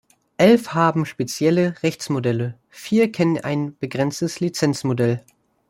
Elf 0.37 0.73
haben 0.73 1.05
spezielle 1.05 1.75
Rechtsmodelle, 1.83 2.57
vier 2.69 3.11
kennen 3.11 3.37
ein 3.37 3.77
begrenztes 3.77 4.39
Lizenzmodell. 4.39 5.23